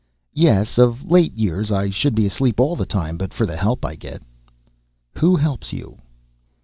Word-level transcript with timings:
"Yes, 0.33 0.79
of 0.79 1.11
late 1.11 1.37
years. 1.37 1.71
I 1.71 1.91
should 1.91 2.15
be 2.15 2.25
asleep 2.25 2.59
all 2.59 2.75
the 2.75 2.87
time 2.87 3.17
but 3.17 3.35
for 3.35 3.45
the 3.45 3.55
help 3.55 3.85
I 3.85 3.93
get." 3.93 4.23
"Who 5.19 5.35
helps 5.35 5.73
you?" 5.73 5.99